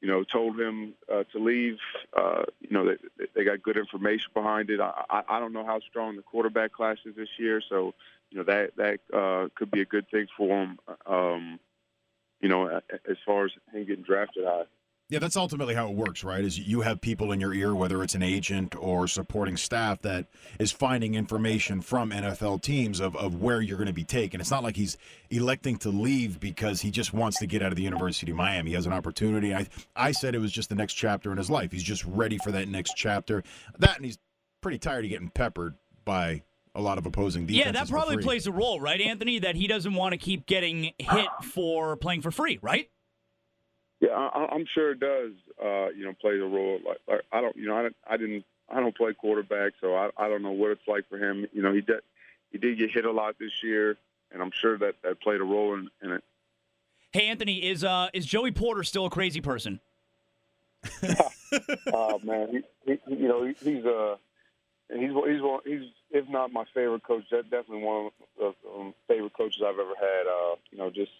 you 0.00 0.08
know, 0.08 0.24
told 0.24 0.58
him 0.58 0.94
uh, 1.12 1.24
to 1.32 1.38
leave. 1.38 1.78
Uh, 2.16 2.44
you 2.60 2.70
know, 2.70 2.86
they, 2.86 3.26
they 3.34 3.44
got 3.44 3.62
good 3.62 3.76
information 3.76 4.30
behind 4.34 4.70
it. 4.70 4.80
I, 4.80 5.04
I, 5.10 5.22
I 5.28 5.40
don't 5.40 5.52
know 5.52 5.64
how 5.64 5.80
strong 5.80 6.16
the 6.16 6.22
quarterback 6.22 6.72
class 6.72 6.98
is 7.04 7.14
this 7.16 7.28
year, 7.38 7.62
so 7.68 7.94
you 8.30 8.38
know 8.38 8.44
that 8.44 8.76
that 8.76 9.00
uh, 9.12 9.48
could 9.54 9.70
be 9.70 9.82
a 9.82 9.86
good 9.86 10.08
thing 10.10 10.26
for 10.36 10.62
him. 10.62 10.78
Um, 11.06 11.60
you 12.40 12.48
know, 12.48 12.80
as 13.08 13.16
far 13.26 13.44
as 13.44 13.52
him 13.72 13.84
getting 13.84 14.04
drafted 14.04 14.44
high. 14.44 14.64
Yeah, 15.10 15.18
that's 15.18 15.36
ultimately 15.36 15.74
how 15.74 15.88
it 15.88 15.96
works, 15.96 16.22
right? 16.22 16.44
Is 16.44 16.56
you 16.56 16.82
have 16.82 17.00
people 17.00 17.32
in 17.32 17.40
your 17.40 17.52
ear, 17.52 17.74
whether 17.74 18.00
it's 18.04 18.14
an 18.14 18.22
agent 18.22 18.76
or 18.78 19.08
supporting 19.08 19.56
staff, 19.56 20.00
that 20.02 20.26
is 20.60 20.70
finding 20.70 21.16
information 21.16 21.80
from 21.80 22.12
NFL 22.12 22.62
teams 22.62 23.00
of, 23.00 23.16
of 23.16 23.42
where 23.42 23.60
you're 23.60 23.76
going 23.76 23.88
to 23.88 23.92
be 23.92 24.04
taken. 24.04 24.40
It's 24.40 24.52
not 24.52 24.62
like 24.62 24.76
he's 24.76 24.96
electing 25.28 25.78
to 25.78 25.88
leave 25.88 26.38
because 26.38 26.80
he 26.80 26.92
just 26.92 27.12
wants 27.12 27.40
to 27.40 27.46
get 27.48 27.60
out 27.60 27.72
of 27.72 27.76
the 27.76 27.82
University 27.82 28.30
of 28.30 28.36
Miami. 28.36 28.70
He 28.70 28.76
has 28.76 28.86
an 28.86 28.92
opportunity. 28.92 29.52
I 29.52 29.66
I 29.96 30.12
said 30.12 30.36
it 30.36 30.38
was 30.38 30.52
just 30.52 30.68
the 30.68 30.76
next 30.76 30.94
chapter 30.94 31.32
in 31.32 31.38
his 31.38 31.50
life. 31.50 31.72
He's 31.72 31.82
just 31.82 32.04
ready 32.04 32.38
for 32.38 32.52
that 32.52 32.68
next 32.68 32.94
chapter. 32.96 33.42
That 33.80 33.96
and 33.96 34.04
he's 34.04 34.18
pretty 34.60 34.78
tired 34.78 35.04
of 35.04 35.10
getting 35.10 35.30
peppered 35.30 35.74
by 36.04 36.42
a 36.76 36.80
lot 36.80 36.98
of 36.98 37.06
opposing 37.06 37.46
defenses. 37.46 37.66
Yeah, 37.66 37.72
that 37.72 37.90
probably 37.90 38.18
plays 38.18 38.46
a 38.46 38.52
role, 38.52 38.80
right, 38.80 39.00
Anthony? 39.00 39.40
That 39.40 39.56
he 39.56 39.66
doesn't 39.66 39.94
want 39.94 40.12
to 40.12 40.18
keep 40.18 40.46
getting 40.46 40.92
hit 40.98 41.28
for 41.42 41.96
playing 41.96 42.22
for 42.22 42.30
free, 42.30 42.60
right? 42.62 42.88
Yeah, 44.00 44.10
I, 44.10 44.48
I'm 44.50 44.66
sure 44.72 44.92
it 44.92 45.00
does. 45.00 45.32
Uh, 45.62 45.90
you 45.90 46.04
know, 46.04 46.14
play 46.20 46.38
the 46.38 46.44
role. 46.44 46.80
Like, 46.86 46.98
like 47.06 47.22
I 47.32 47.40
don't, 47.40 47.56
you 47.56 47.68
know, 47.68 47.76
I, 47.76 47.82
don't, 47.82 47.96
I 48.08 48.16
didn't, 48.16 48.44
I 48.68 48.80
don't 48.80 48.96
play 48.96 49.12
quarterback, 49.12 49.74
so 49.80 49.94
I, 49.94 50.10
I 50.16 50.28
don't 50.28 50.42
know 50.42 50.52
what 50.52 50.70
it's 50.70 50.86
like 50.88 51.08
for 51.08 51.18
him. 51.18 51.46
You 51.52 51.62
know, 51.62 51.72
he 51.72 51.82
did, 51.82 52.00
he 52.50 52.58
did 52.58 52.78
get 52.78 52.90
hit 52.90 53.04
a 53.04 53.12
lot 53.12 53.36
this 53.38 53.62
year, 53.62 53.96
and 54.32 54.42
I'm 54.42 54.52
sure 54.52 54.78
that 54.78 54.94
that 55.02 55.20
played 55.20 55.40
a 55.40 55.44
role 55.44 55.74
in, 55.74 55.90
in 56.02 56.12
it. 56.12 56.24
Hey, 57.12 57.26
Anthony, 57.26 57.68
is 57.68 57.84
uh 57.84 58.08
is 58.14 58.24
Joey 58.24 58.52
Porter 58.52 58.84
still 58.84 59.06
a 59.06 59.10
crazy 59.10 59.40
person? 59.40 59.80
oh 61.92 62.18
man, 62.22 62.62
he, 62.86 62.92
he, 63.06 63.14
you 63.14 63.28
know, 63.28 63.44
he, 63.44 63.54
he's 63.62 63.84
uh 63.84 64.16
he's 64.88 65.10
he's 65.10 65.40
he's 65.66 65.90
if 66.12 66.28
not 66.28 66.52
my 66.52 66.64
favorite 66.74 67.02
coach, 67.02 67.24
that 67.30 67.50
definitely 67.50 67.84
one 67.84 68.06
of 68.06 68.12
the 68.38 68.70
um, 68.70 68.94
favorite 69.08 69.32
coaches 69.34 69.62
I've 69.64 69.78
ever 69.78 69.94
had. 69.98 70.26
Uh, 70.26 70.56
you 70.70 70.78
know, 70.78 70.90
just 70.90 71.12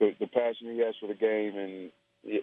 the, 0.00 0.14
the 0.20 0.26
passion 0.26 0.72
he 0.72 0.78
has 0.80 0.94
for 1.00 1.06
the 1.06 1.14
game 1.14 1.56
and 1.56 1.90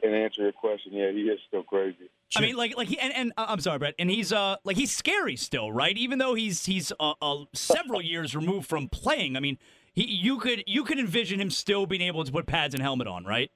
and 0.04 0.16
answer 0.16 0.44
your 0.44 0.54
question, 0.54 0.94
yeah, 0.94 1.12
he 1.12 1.24
is 1.24 1.40
still 1.48 1.64
crazy. 1.64 2.10
I 2.36 2.42
mean, 2.42 2.56
like, 2.56 2.78
like, 2.78 2.88
he, 2.88 2.98
and, 3.00 3.14
and 3.14 3.34
uh, 3.38 3.48
I'm 3.50 3.60
sorry, 3.60 3.80
Brett, 3.80 3.96
and 4.00 4.10
he's 4.10 4.32
uh, 4.32 4.56
like, 4.64 4.78
he's 4.78 4.96
scary 4.96 5.36
still, 5.36 5.72
right? 5.72 5.98
Even 5.98 6.20
though 6.20 6.36
he's 6.36 6.66
he's 6.66 6.92
uh, 7.00 7.14
uh, 7.22 7.44
several 7.54 8.02
years 8.02 8.36
removed 8.36 8.68
from 8.68 8.88
playing. 8.88 9.36
I 9.36 9.40
mean, 9.40 9.58
he, 9.94 10.06
you 10.06 10.38
could 10.38 10.64
you 10.66 10.84
could 10.84 11.00
envision 11.00 11.40
him 11.40 11.50
still 11.50 11.86
being 11.86 12.02
able 12.02 12.24
to 12.24 12.32
put 12.32 12.46
pads 12.46 12.74
and 12.74 12.82
helmet 12.82 13.08
on, 13.08 13.26
right? 13.26 13.52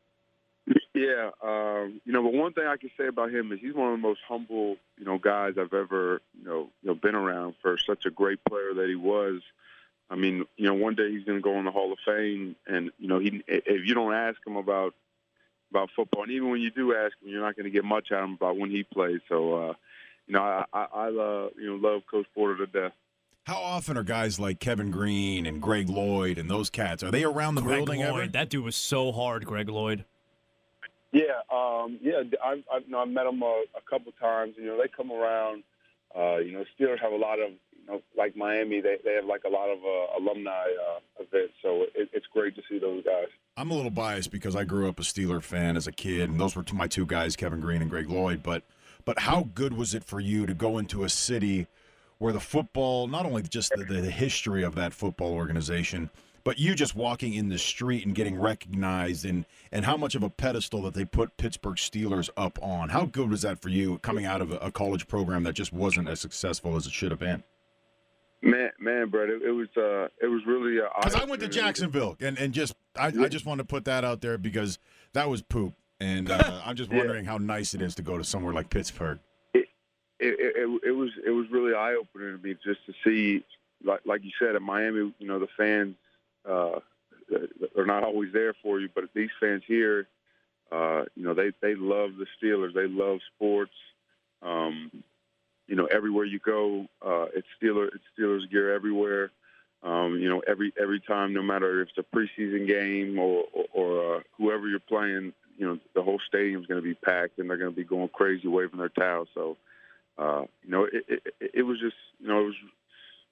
Yeah, 0.93 1.29
um, 1.43 2.01
you 2.05 2.11
know, 2.11 2.23
but 2.23 2.33
one 2.33 2.53
thing 2.53 2.65
I 2.65 2.75
can 2.75 2.89
say 2.97 3.07
about 3.07 3.31
him 3.31 3.51
is 3.51 3.59
he's 3.61 3.73
one 3.73 3.93
of 3.93 3.99
the 3.99 4.01
most 4.01 4.19
humble, 4.27 4.77
you 4.97 5.05
know, 5.05 5.17
guys 5.17 5.53
I've 5.57 5.73
ever, 5.73 6.21
you 6.37 6.43
know, 6.43 6.69
you 6.81 6.89
know, 6.89 6.95
been 6.95 7.15
around 7.15 7.55
for 7.61 7.77
such 7.77 8.05
a 8.05 8.09
great 8.09 8.39
player 8.49 8.73
that 8.73 8.87
he 8.89 8.95
was. 8.95 9.41
I 10.09 10.15
mean, 10.15 10.45
you 10.55 10.67
know, 10.67 10.73
one 10.73 10.95
day 10.95 11.11
he's 11.11 11.25
going 11.25 11.37
to 11.37 11.41
go 11.41 11.57
in 11.59 11.65
the 11.65 11.71
Hall 11.71 11.91
of 11.91 11.99
Fame, 12.05 12.55
and 12.65 12.91
you 12.97 13.07
know, 13.07 13.19
he 13.19 13.43
if 13.47 13.85
you 13.85 13.93
don't 13.93 14.13
ask 14.13 14.37
him 14.45 14.55
about 14.55 14.93
about 15.71 15.89
football, 15.95 16.23
and 16.23 16.31
even 16.31 16.49
when 16.49 16.61
you 16.61 16.71
do 16.71 16.95
ask 16.95 17.13
him, 17.21 17.29
you're 17.29 17.41
not 17.41 17.55
going 17.55 17.65
to 17.65 17.69
get 17.69 17.83
much 17.83 18.11
out 18.11 18.19
of 18.19 18.29
him 18.29 18.33
about 18.35 18.57
when 18.57 18.71
he 18.71 18.83
plays. 18.83 19.19
So, 19.27 19.69
uh, 19.69 19.73
you 20.27 20.33
know, 20.33 20.41
I, 20.41 20.65
I, 20.71 20.87
I 20.93 21.09
love 21.09 21.51
you 21.59 21.69
know 21.69 21.75
love 21.75 22.03
Coach 22.09 22.25
Porter 22.33 22.65
to 22.65 22.67
death. 22.67 22.93
How 23.45 23.57
often 23.57 23.97
are 23.97 24.03
guys 24.03 24.39
like 24.39 24.59
Kevin 24.59 24.91
Greene 24.91 25.45
and 25.45 25.61
Greg 25.61 25.89
Lloyd 25.89 26.37
and 26.37 26.49
those 26.49 26.69
cats? 26.69 27.01
Are 27.01 27.11
they 27.11 27.23
around 27.23 27.55
the 27.55 27.61
Greg 27.61 27.77
building 27.77 28.01
Lloyd, 28.01 28.23
ever? 28.23 28.27
that 28.31 28.49
dude 28.49 28.63
was 28.63 28.75
so 28.75 29.11
hard, 29.13 29.45
Greg 29.45 29.69
Lloyd. 29.69 30.03
Yeah, 31.13 31.39
um, 31.51 31.97
yeah. 32.01 32.23
I've, 32.43 32.63
I've, 32.71 32.83
you 32.85 32.91
know, 32.91 32.99
I've 32.99 33.07
met 33.07 33.23
them 33.23 33.41
a, 33.41 33.63
a 33.75 33.81
couple 33.89 34.11
times. 34.19 34.55
You 34.57 34.65
know, 34.65 34.77
they 34.77 34.89
come 34.89 35.11
around. 35.11 35.63
Uh, 36.13 36.37
you 36.37 36.51
know, 36.51 36.65
Steelers 36.77 36.99
have 36.99 37.11
a 37.11 37.17
lot 37.17 37.39
of, 37.39 37.51
you 37.51 37.57
like 38.17 38.35
Miami, 38.35 38.81
they 38.81 38.97
they 39.03 39.13
have 39.13 39.25
like 39.25 39.43
a 39.45 39.49
lot 39.49 39.69
of 39.69 39.79
uh, 39.79 40.19
alumni 40.19 40.51
uh, 40.51 40.99
events. 41.19 41.53
So 41.61 41.83
it, 41.95 42.09
it's 42.13 42.25
great 42.33 42.55
to 42.55 42.61
see 42.69 42.79
those 42.79 43.03
guys. 43.03 43.27
I'm 43.55 43.71
a 43.71 43.73
little 43.73 43.91
biased 43.91 44.31
because 44.31 44.55
I 44.55 44.65
grew 44.65 44.87
up 44.87 44.99
a 44.99 45.03
Steeler 45.03 45.41
fan 45.41 45.77
as 45.77 45.87
a 45.87 45.91
kid, 45.91 46.29
and 46.29 46.39
those 46.39 46.55
were 46.55 46.63
my 46.73 46.87
two 46.87 47.05
guys, 47.05 47.35
Kevin 47.35 47.59
Greene 47.59 47.81
and 47.81 47.89
Greg 47.89 48.09
Lloyd. 48.09 48.43
But, 48.43 48.63
but 49.03 49.17
how 49.17 49.49
good 49.55 49.73
was 49.73 49.95
it 49.95 50.03
for 50.03 50.19
you 50.19 50.45
to 50.45 50.53
go 50.53 50.77
into 50.77 51.03
a 51.03 51.09
city 51.09 51.65
where 52.19 52.33
the 52.33 52.39
football, 52.39 53.07
not 53.07 53.25
only 53.25 53.41
just 53.41 53.71
the, 53.75 53.83
the 53.83 54.11
history 54.11 54.63
of 54.63 54.75
that 54.75 54.93
football 54.93 55.33
organization, 55.33 56.11
but 56.43 56.59
you 56.59 56.75
just 56.75 56.95
walking 56.95 57.33
in 57.33 57.49
the 57.49 57.57
street 57.57 58.05
and 58.05 58.15
getting 58.15 58.39
recognized, 58.39 59.25
and 59.25 59.45
and 59.71 59.83
how 59.83 59.97
much 59.97 60.15
of 60.15 60.23
a 60.23 60.29
pedestal 60.29 60.83
that 60.83 60.93
they 60.93 61.03
put 61.03 61.35
Pittsburgh 61.37 61.75
Steelers 61.75 62.29
up 62.37 62.57
on? 62.61 62.89
How 62.89 63.05
good 63.05 63.29
was 63.29 63.41
that 63.41 63.59
for 63.59 63.69
you 63.69 63.97
coming 63.99 64.25
out 64.25 64.39
of 64.39 64.51
a 64.61 64.71
college 64.71 65.07
program 65.07 65.43
that 65.43 65.53
just 65.53 65.73
wasn't 65.73 66.07
as 66.07 66.21
successful 66.21 66.75
as 66.75 66.85
it 66.85 66.93
should 66.93 67.11
have 67.11 67.19
been? 67.19 67.43
Man, 68.41 68.69
man, 68.79 69.09
Brett, 69.09 69.29
it, 69.29 69.41
it 69.41 69.51
was 69.51 69.67
uh, 69.75 70.07
it 70.21 70.27
was 70.27 70.41
really 70.45 70.79
uh, 70.79 70.87
Because 70.99 71.15
I 71.15 71.25
went 71.25 71.41
to. 71.41 71.47
Jacksonville, 71.47 72.15
and 72.19 72.37
and 72.37 72.53
just 72.53 72.75
I, 72.95 73.07
I 73.07 73.27
just 73.29 73.45
wanted 73.45 73.63
to 73.63 73.67
put 73.67 73.85
that 73.85 74.03
out 74.05 74.21
there 74.21 74.37
because 74.37 74.77
that 75.13 75.27
was 75.29 75.41
poop, 75.41 75.73
and 75.99 76.29
uh, 76.31 76.61
I'm 76.63 76.75
just 76.75 76.91
Yeah. 76.91 76.97
wondering 76.99 77.25
how 77.25 77.37
nice 77.39 77.73
it 77.73 77.81
is 77.81 77.95
to 77.95 78.03
go 78.03 78.17
to 78.17 78.23
somewhere 78.23 78.53
like 78.53 78.69
Pittsburgh. 78.69 79.19
it, 79.55 79.65
it, 80.19 80.35
it, 80.39 80.81
it 80.89 80.91
was 80.91 81.09
it 81.25 81.31
was 81.31 81.47
really 81.51 81.73
eye 81.73 81.95
opening 81.95 82.37
to 82.37 82.43
me 82.43 82.55
just 82.63 82.85
to 82.85 82.93
see, 83.03 83.43
like 83.83 84.01
like 84.05 84.23
you 84.23 84.31
said, 84.39 84.55
at 84.55 84.61
Miami, 84.61 85.13
you 85.17 85.27
know, 85.27 85.39
the 85.39 85.47
fans 85.57 85.95
uh, 86.47 86.79
are 87.75 87.85
not 87.85 88.03
always 88.03 88.31
there 88.33 88.53
for 88.61 88.79
you, 88.79 88.87
but 88.93 89.05
these 89.15 89.29
fans 89.39 89.63
here, 89.67 90.07
uh, 90.71 91.05
you 91.15 91.23
know, 91.23 91.33
they 91.33 91.51
they 91.61 91.73
love 91.73 92.11
the 92.19 92.27
Steelers, 92.39 92.73
they 92.75 92.87
love 92.87 93.17
sports. 93.35 93.73
Um, 94.43 94.91
you 95.67 95.75
know, 95.75 95.85
everywhere 95.85 96.25
you 96.25 96.39
go, 96.39 96.87
uh, 97.05 97.25
it's 97.35 97.47
Steeler 97.61 97.87
it's 97.87 98.03
Steelers 98.17 98.49
gear 98.49 98.73
everywhere. 98.73 99.31
Um, 99.83 100.17
you 100.19 100.27
know, 100.29 100.41
every 100.47 100.73
every 100.81 100.99
time, 100.99 101.33
no 101.33 101.41
matter 101.43 101.81
if 101.81 101.89
it's 101.89 101.97
a 101.97 102.15
preseason 102.15 102.67
game 102.67 103.19
or 103.19 103.43
or, 103.53 103.65
or 103.73 104.15
uh, 104.15 104.19
whoever 104.37 104.67
you're 104.67 104.79
playing, 104.79 105.33
you 105.57 105.67
know, 105.67 105.79
the 105.95 106.01
whole 106.01 106.19
stadium's 106.27 106.65
going 106.67 106.81
to 106.81 106.87
be 106.87 106.93
packed 106.95 107.37
and 107.39 107.49
they're 107.49 107.57
going 107.57 107.71
to 107.71 107.75
be 107.75 107.83
going 107.83 108.09
crazy 108.09 108.47
waving 108.47 108.79
their 108.79 108.89
towels. 108.89 109.27
So 109.33 109.57
uh, 110.17 110.41
you 110.63 110.71
know, 110.71 110.85
it, 110.85 111.05
it, 111.07 111.23
it- 111.53 111.63
was 111.63 111.79
just, 111.79 111.95
you 112.19 112.27
know, 112.27 112.41
it 112.41 112.45
was 112.45 112.55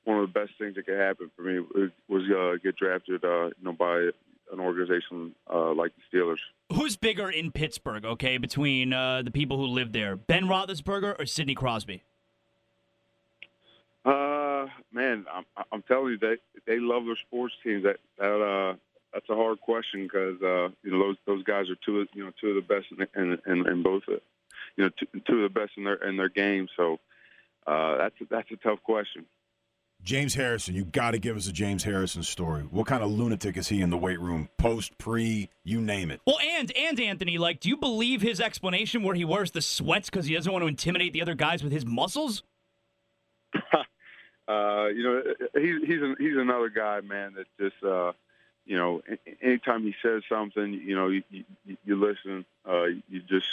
one 0.03 0.19
of 0.19 0.31
the 0.31 0.39
best 0.39 0.51
things 0.59 0.75
that 0.75 0.85
could 0.85 0.99
happen 0.99 1.31
for 1.35 1.41
me 1.41 1.59
was, 1.59 1.89
was 2.07 2.23
uh, 2.29 2.57
get 2.63 2.75
drafted, 2.75 3.23
uh, 3.25 3.45
you 3.45 3.53
know, 3.63 3.71
by 3.73 4.09
an 4.53 4.59
organization 4.59 5.33
uh, 5.51 5.73
like 5.73 5.91
the 5.95 6.17
Steelers. 6.17 6.37
Who's 6.71 6.95
bigger 6.95 7.27
in 7.31 7.51
Pittsburgh? 7.51 8.05
Okay, 8.05 8.37
between 8.37 8.93
uh, 8.93 9.23
the 9.23 9.31
people 9.31 9.57
who 9.57 9.65
live 9.65 9.93
there, 9.93 10.15
Ben 10.15 10.43
Roethlisberger 10.45 11.19
or 11.19 11.25
Sidney 11.25 11.55
Crosby? 11.55 12.03
Uh, 14.05 14.67
man, 14.93 15.25
I'm, 15.33 15.45
I'm 15.71 15.81
telling 15.81 16.11
you, 16.11 16.17
they 16.19 16.37
they 16.67 16.79
love 16.79 17.05
their 17.05 17.17
sports 17.27 17.55
teams. 17.63 17.83
That 17.83 17.97
that 18.19 18.41
uh, 18.41 18.75
that's 19.11 19.29
a 19.29 19.35
hard 19.35 19.59
question 19.61 20.03
because 20.03 20.39
uh, 20.43 20.69
you 20.83 20.91
know 20.91 20.99
those 20.99 21.15
those 21.25 21.43
guys 21.43 21.69
are 21.69 21.77
two 21.83 22.01
of 22.01 22.07
you 22.13 22.23
know 22.23 22.31
two 22.39 22.49
of 22.49 22.55
the 22.55 22.61
best 22.61 22.85
in 22.91 23.07
in, 23.19 23.39
in, 23.47 23.67
in 23.67 23.81
both, 23.81 24.03
uh, 24.07 24.17
you 24.75 24.83
know, 24.83 24.89
two, 24.99 25.07
two 25.27 25.43
of 25.43 25.53
the 25.53 25.59
best 25.59 25.71
in 25.77 25.85
their 25.85 25.95
in 26.07 26.17
their 26.17 26.29
games. 26.29 26.69
So 26.77 26.99
uh, 27.65 27.97
that's 27.97 28.15
a, 28.21 28.25
that's 28.29 28.51
a 28.51 28.57
tough 28.57 28.83
question. 28.83 29.25
James 30.03 30.35
Harrison, 30.35 30.75
you 30.75 30.85
got 30.85 31.11
to 31.11 31.17
give 31.17 31.35
us 31.35 31.47
a 31.47 31.51
James 31.51 31.83
Harrison 31.83 32.21
story. 32.21 32.61
What 32.61 32.85
kind 32.85 33.01
of 33.01 33.09
lunatic 33.09 33.57
is 33.57 33.69
he 33.69 33.81
in 33.81 33.89
the 33.89 33.97
weight 33.97 34.19
room? 34.19 34.49
Post, 34.59 34.95
pre, 34.99 35.49
you 35.63 35.81
name 35.81 36.11
it. 36.11 36.21
Well, 36.27 36.37
and 36.39 36.71
and 36.77 36.99
Anthony, 36.99 37.39
like, 37.39 37.59
do 37.59 37.69
you 37.69 37.77
believe 37.77 38.21
his 38.21 38.39
explanation 38.39 39.01
where 39.01 39.15
he 39.15 39.25
wears 39.25 39.49
the 39.49 39.63
sweats 39.63 40.11
because 40.11 40.27
he 40.27 40.35
doesn't 40.35 40.51
want 40.51 40.61
to 40.61 40.67
intimidate 40.67 41.13
the 41.13 41.23
other 41.23 41.33
guys 41.33 41.63
with 41.63 41.71
his 41.71 41.87
muscles? 41.87 42.43
uh, 44.47 44.87
you 44.87 45.03
know, 45.03 45.23
he's 45.55 45.87
he's 45.87 46.01
an, 46.01 46.15
he's 46.19 46.37
another 46.37 46.69
guy, 46.69 47.01
man. 47.01 47.35
That 47.35 47.47
just 47.59 47.83
uh, 47.83 48.13
you 48.65 48.77
know, 48.77 49.01
anytime 49.41 49.83
he 49.83 49.95
says 50.01 50.23
something, 50.29 50.73
you 50.73 50.95
know, 50.95 51.07
you 51.07 51.23
you, 51.31 51.77
you 51.85 51.95
listen. 51.95 52.45
Uh, 52.67 52.85
you 53.09 53.21
just 53.27 53.47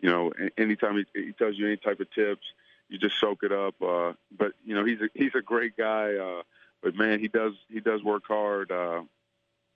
you 0.00 0.10
know, 0.10 0.32
anytime 0.58 0.96
he, 0.96 1.26
he 1.26 1.32
tells 1.32 1.56
you 1.56 1.66
any 1.66 1.76
type 1.76 2.00
of 2.00 2.10
tips, 2.10 2.44
you 2.88 2.98
just 2.98 3.18
soak 3.20 3.42
it 3.42 3.52
up. 3.52 3.80
Uh, 3.80 4.12
but 4.36 4.52
you 4.64 4.74
know, 4.74 4.84
he's 4.84 5.00
a 5.00 5.08
he's 5.14 5.34
a 5.34 5.42
great 5.42 5.76
guy. 5.76 6.14
Uh, 6.14 6.42
but 6.82 6.96
man, 6.96 7.20
he 7.20 7.28
does 7.28 7.54
he 7.68 7.80
does 7.80 8.02
work 8.02 8.24
hard. 8.26 8.72
Uh, 8.72 9.02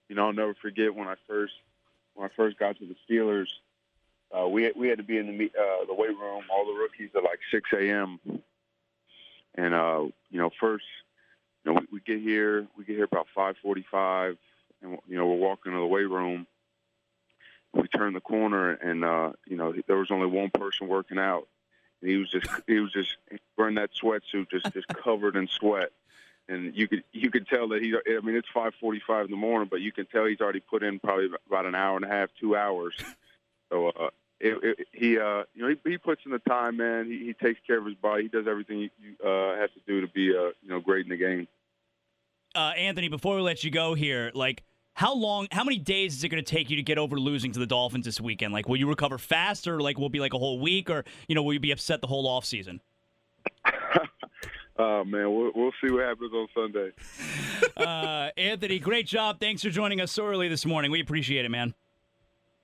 you 0.09 0.15
know, 0.15 0.27
I'll 0.27 0.33
never 0.33 0.53
forget 0.53 0.93
when 0.93 1.07
I 1.07 1.15
first 1.27 1.53
when 2.15 2.29
I 2.29 2.33
first 2.35 2.59
got 2.59 2.77
to 2.77 2.85
the 2.85 2.95
Steelers. 3.09 3.47
Uh, 4.37 4.47
we 4.47 4.71
we 4.75 4.89
had 4.89 4.97
to 4.97 5.03
be 5.03 5.17
in 5.17 5.37
the 5.37 5.45
uh, 5.45 5.85
the 5.85 5.93
weight 5.93 6.17
room, 6.17 6.43
all 6.51 6.65
the 6.65 6.73
rookies 6.73 7.09
at 7.15 7.23
like 7.23 7.39
6 7.51 7.69
a.m. 7.73 8.19
And 9.57 9.73
uh, 9.73 10.05
you 10.29 10.39
know, 10.39 10.51
first, 10.59 10.85
you 11.65 11.73
know, 11.73 11.79
we, 11.79 11.97
we 11.97 11.99
get 11.99 12.21
here, 12.21 12.67
we 12.77 12.85
get 12.85 12.95
here 12.95 13.05
about 13.05 13.27
5:45, 13.35 14.37
and 14.81 14.97
you 15.07 15.17
know, 15.17 15.27
we're 15.27 15.35
walking 15.35 15.73
to 15.73 15.79
the 15.79 15.85
weight 15.85 16.09
room. 16.09 16.45
We 17.73 17.87
turn 17.87 18.13
the 18.13 18.21
corner, 18.21 18.71
and 18.71 19.03
uh, 19.03 19.33
you 19.45 19.57
know, 19.57 19.73
there 19.87 19.97
was 19.97 20.11
only 20.11 20.27
one 20.27 20.51
person 20.51 20.87
working 20.87 21.19
out, 21.19 21.47
and 22.01 22.09
he 22.09 22.17
was 22.17 22.29
just 22.29 22.47
he 22.67 22.79
was 22.79 22.93
just 22.93 23.17
wearing 23.57 23.75
that 23.75 23.91
sweatsuit, 23.93 24.49
just 24.49 24.71
just 24.73 24.87
covered 24.87 25.35
in 25.35 25.47
sweat. 25.47 25.91
And 26.47 26.73
you 26.75 26.87
could 26.87 27.03
you 27.11 27.29
could 27.29 27.47
tell 27.47 27.67
that 27.69 27.81
he. 27.81 27.93
I 27.93 28.21
mean, 28.21 28.35
it's 28.35 28.47
5:45 28.55 29.25
in 29.25 29.31
the 29.31 29.37
morning, 29.37 29.67
but 29.69 29.81
you 29.81 29.91
can 29.91 30.05
tell 30.05 30.25
he's 30.25 30.39
already 30.39 30.61
put 30.61 30.83
in 30.83 30.99
probably 30.99 31.29
about 31.47 31.65
an 31.65 31.75
hour 31.75 31.97
and 31.97 32.05
a 32.05 32.09
half, 32.09 32.29
two 32.39 32.55
hours. 32.55 32.95
So 33.69 33.87
uh, 33.87 34.09
it, 34.39 34.63
it, 34.63 34.87
he, 34.91 35.17
uh, 35.17 35.43
you 35.53 35.63
know, 35.63 35.69
he, 35.69 35.91
he 35.91 35.97
puts 35.97 36.21
in 36.25 36.31
the 36.31 36.39
time, 36.39 36.77
man. 36.77 37.05
He, 37.05 37.25
he 37.25 37.33
takes 37.33 37.59
care 37.65 37.77
of 37.79 37.85
his 37.85 37.95
body. 37.95 38.23
He 38.23 38.29
does 38.29 38.47
everything 38.47 38.77
he 38.79 38.91
you, 38.99 39.27
uh, 39.27 39.55
has 39.57 39.69
to 39.71 39.79
do 39.87 40.01
to 40.01 40.07
be, 40.07 40.29
uh, 40.29 40.51
you 40.61 40.69
know, 40.69 40.79
great 40.79 41.05
in 41.05 41.09
the 41.09 41.17
game. 41.17 41.47
Uh, 42.55 42.73
Anthony, 42.77 43.07
before 43.07 43.35
we 43.35 43.41
let 43.41 43.63
you 43.63 43.71
go 43.71 43.93
here, 43.93 44.31
like, 44.33 44.63
how 44.93 45.13
long, 45.13 45.47
how 45.51 45.63
many 45.63 45.77
days 45.77 46.15
is 46.15 46.23
it 46.23 46.29
going 46.29 46.43
to 46.43 46.51
take 46.51 46.69
you 46.69 46.75
to 46.77 46.83
get 46.83 46.97
over 46.97 47.19
losing 47.19 47.51
to 47.51 47.59
the 47.59 47.67
Dolphins 47.67 48.05
this 48.05 48.19
weekend? 48.19 48.53
Like, 48.53 48.67
will 48.67 48.77
you 48.77 48.89
recover 48.89 49.17
faster? 49.17 49.79
Like, 49.79 49.97
will 49.99 50.07
it 50.07 50.11
be 50.11 50.19
like 50.19 50.33
a 50.33 50.39
whole 50.39 50.59
week, 50.59 50.89
or 50.89 51.05
you 51.27 51.35
know, 51.35 51.43
will 51.43 51.53
you 51.53 51.59
be 51.59 51.71
upset 51.71 52.01
the 52.01 52.07
whole 52.07 52.27
off 52.27 52.45
season? 52.45 52.81
Oh 54.79 55.03
man, 55.03 55.33
we'll, 55.33 55.51
we'll 55.55 55.71
see 55.83 55.91
what 55.91 56.03
happens 56.03 56.31
on 56.33 56.47
Sunday. 56.53 56.91
Uh, 57.75 58.29
Anthony, 58.37 58.79
great 58.79 59.05
job. 59.05 59.39
Thanks 59.39 59.61
for 59.61 59.69
joining 59.69 60.01
us 60.01 60.11
so 60.11 60.25
early 60.25 60.47
this 60.47 60.65
morning. 60.65 60.89
We 60.89 60.99
appreciate 60.99 61.45
it, 61.45 61.49
man. 61.49 61.75